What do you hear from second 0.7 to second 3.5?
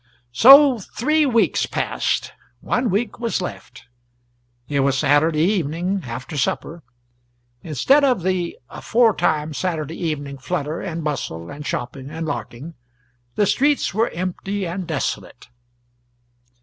three weeks passed one week was